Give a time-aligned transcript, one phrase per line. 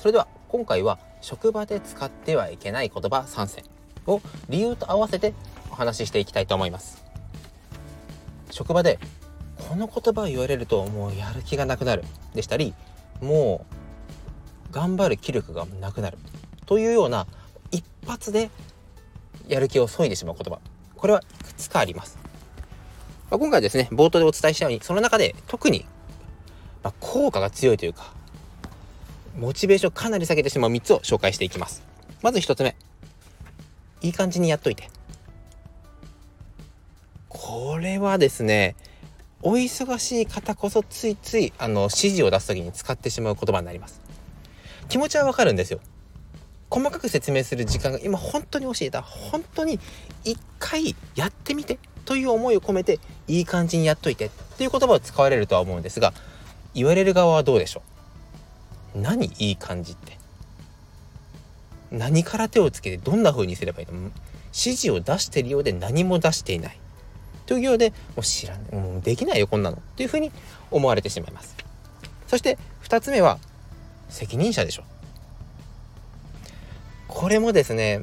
[0.00, 3.64] それでは今回は職場で使ってはいけない言葉3選
[4.06, 5.34] を理由と合わせて
[5.70, 7.04] お話ししていきたいと思います。
[8.50, 8.98] 職場で
[9.68, 12.72] この言葉を言われるともうやる気がなくなるでしたり
[13.20, 13.66] も
[14.70, 16.16] う頑張る気力がなくなる
[16.64, 17.26] というような
[17.70, 18.48] 一発で
[19.48, 20.60] やる気を削いでしまう言葉。
[20.96, 22.18] これはいくつかあります。
[23.30, 25.84] まあ、今回ですね冒頭でお伝えしたようにその中で特に、
[26.82, 28.18] ま効果が強いというか
[29.36, 31.82] モチベーションかなり下げてしまう3つを紹介していきます。
[32.22, 32.76] まず1つ目。
[34.02, 34.88] いい感じにやっといて。
[37.28, 38.76] これはですね
[39.42, 44.00] お忙しい方こそついついあの指示を出す時に使ってしまう言葉になります。
[44.88, 45.80] 気持ちはわかるんですよ。
[46.68, 49.02] 細かく説明する時間が今本当に教えた。
[49.02, 49.80] 本当に
[50.24, 51.78] 一回やってみて。
[52.04, 54.26] という思いを込めていい感じにやっといて。
[54.26, 56.12] っていう言葉を使われるとは思うんですが
[56.74, 57.89] 言われる側はどうでしょう？
[58.94, 60.18] 何いい感じって。
[61.90, 64.10] 何から手をつけてどんな風にすればいいの？
[64.52, 66.78] 指示を出してるようで何も出していない。
[67.46, 69.82] というようでもう知らないもうできないよこんなの。
[69.96, 70.30] というふうに
[70.70, 71.56] 思われてしまいます。
[72.28, 73.38] そして2つ目は
[74.08, 74.84] 責任者でしょ。
[77.08, 78.02] これもですね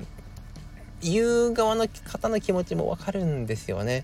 [1.02, 4.04] 言う側の方の気持ちもわかるんですよね。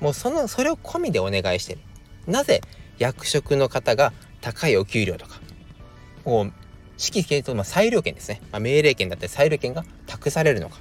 [0.00, 1.80] もうそのそれを込みでお願いしてる。
[2.26, 2.60] なぜ
[2.98, 5.40] 役職の方が高いお給料とか
[6.28, 6.44] こう
[6.98, 10.76] 指揮系統まあ裁量権ですね、まあ、命令権だったり裁量権が託されるのか。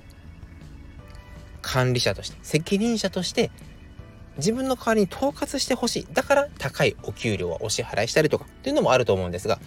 [1.61, 2.37] 管理者として。
[2.41, 3.49] 責任者として
[4.35, 6.07] 自分の代わりに統括してほしい。
[6.11, 8.45] だから高いお給料はお支払いしたりとか。
[8.45, 9.57] っていうのもあると思うんですが。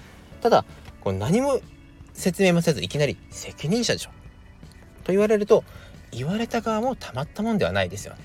[0.43, 0.67] ただ
[1.01, 1.61] こう何も
[2.13, 4.11] 説明もせずいきなり責任者でしょ。
[5.05, 5.65] と言われると
[6.13, 8.21] 言われた側もたまったもんではないですよね。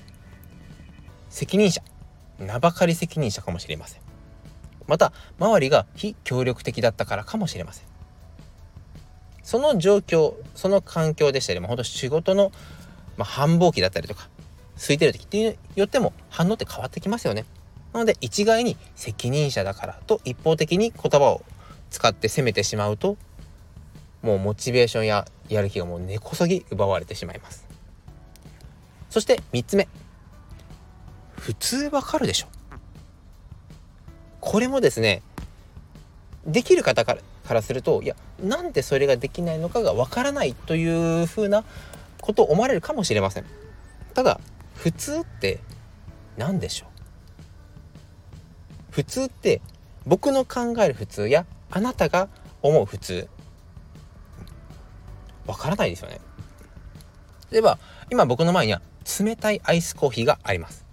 [1.30, 1.80] 責任者。
[2.38, 4.05] 名ばかり責任者かもしれません。
[4.86, 7.86] また周りが非協力的だったからかもしれません。
[9.42, 12.50] その状況その環境でしたりも本当仕事の、
[13.16, 14.28] まあ、繁忙期だったりとか
[14.76, 17.44] 空いてる時っていうよっても反応って変わってきますよね。
[17.92, 21.42] なので一概に責任者だからと一方的に言葉を
[21.90, 23.16] 使って責めてしまうと
[24.22, 27.66] もうモチベーションややる気がもう根こそぎ奪われてしまいます。
[29.10, 29.88] そして3つ目。
[31.36, 32.48] 普通わかるでしょ。
[34.46, 35.22] これもですね
[36.46, 41.64] できる方からからするといやなんでそれができないのかがわからないというふうな
[42.20, 43.44] ことを思われるかもしれません
[44.14, 44.38] ただ
[44.76, 45.58] 普通って
[46.36, 46.88] 何でしょう
[48.92, 49.60] 普通って
[50.06, 52.28] 僕の考える普通やあなたが
[52.62, 53.28] 思う普通
[55.48, 56.20] わからないですよね。
[57.50, 57.78] 例えば
[58.10, 58.80] 今僕の前には
[59.20, 60.84] 冷たいアイスコーヒーがあります。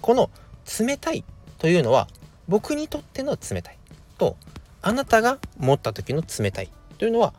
[0.00, 0.30] この
[0.80, 1.24] 冷たい
[1.58, 2.06] というのは
[2.48, 3.78] 僕にとっての冷たい
[4.16, 4.36] と
[4.82, 7.34] あなたが持った時の冷たいというのは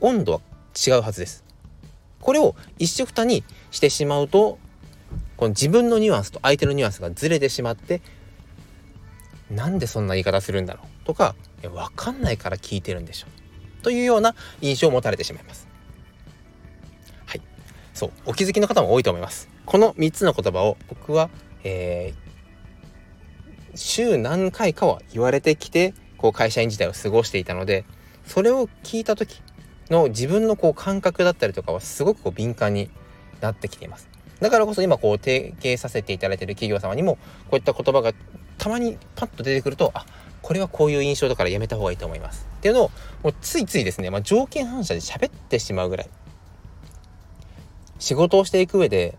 [0.00, 0.40] 温度は
[0.74, 1.44] 違うはずです。
[2.20, 4.58] これを一緒くたにしてしまうと
[5.36, 8.00] この自分のニュアンスと相手のニュアンスがずれてしまって
[9.50, 11.06] なんでそんな言い方するんだろう？
[11.06, 11.34] とか
[11.72, 13.26] わかんないから聞いてるんでしょ？
[13.26, 15.68] うというような印象を持たれてしまいます。
[17.26, 17.42] はい。
[17.92, 19.50] そう、お気づきの方も多いと思います。
[19.66, 21.28] この3つの言葉を僕は、
[21.62, 22.23] えー、
[23.74, 27.84] 週何回かは言われてきて、こう会社員時代を過ごしていたので、
[28.26, 29.42] それを聞いた時
[29.90, 32.90] の自分のこう感覚だったりとかはすごくこう敏感に
[33.40, 34.08] なってきています。
[34.40, 37.16] だからこそ今こう提携させていただいている企業様にも
[37.50, 38.12] こういった言葉が
[38.58, 40.06] たまにパッと出てくると、あ、
[40.44, 42.90] これはこういう印象だからやめた方がいいと思いますっていうのを
[43.22, 46.08] もうついついですね、まあ、条件反射で喋ってしまうぐらい
[47.98, 49.16] 仕事をしていく上で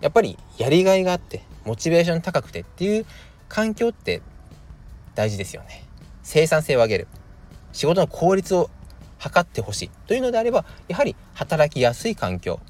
[0.00, 3.06] やっぱりやりがいがあってモチベーション高くてっていう
[3.52, 4.22] 環境って
[5.14, 5.84] 大事ですよね。
[6.22, 7.08] 生産性を上げる。
[7.74, 8.70] 仕事の効率を
[9.18, 12.60] 測ってほしいというのであればやはり働きやすい環境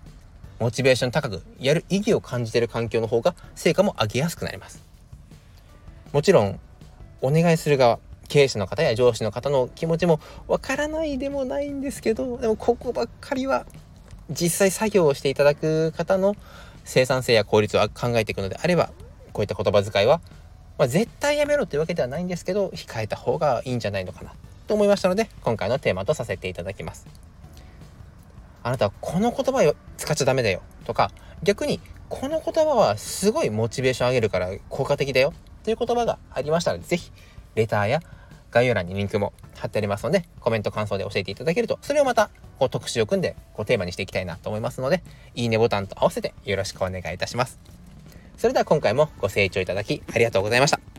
[0.59, 4.83] モチベーション高くやる意義を感じている環境の方が成果も上げやすくなります。
[6.13, 6.59] もちろん
[7.21, 10.19] お願いする側経営者の方や上司の方の気持ちも
[10.49, 13.67] わからないでもないんですけどでもここばっかりは
[14.31, 16.35] 実際作業をしていただく方の
[16.85, 18.91] 生産性や効率を考えていくのであれば
[19.33, 20.21] こういった言葉遣いは、
[20.83, 24.33] まあ、絶対やめろというわけではないんですけど控えた方がいいんじゃないのかな
[24.67, 27.07] と思いましたので今回のテーマとさせていただきます。
[28.65, 31.11] あなたはこの言葉を使っちゃダメだよとか
[31.43, 35.33] 逆にこの言葉はすごいモチベーション上げるから効果的だよ
[35.63, 37.11] という言葉がありましたら、ぜひ、
[37.55, 38.01] レターや
[38.51, 45.03] 概要欄にリンクも貼ってありますので、コメント感想で教えていただけると、それをまた、こう、特集を組んで、こう、テーマにしていきたいなと思いますので、
[45.35, 47.82] いいねボタンと合わせてよろしくお願いいたします。
[48.43, 50.92] それでは今回もご清聴いただきありがとうございました。